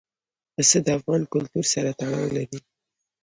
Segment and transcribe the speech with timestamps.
[0.53, 2.59] پسه د افغان کلتور سره تړاو لري.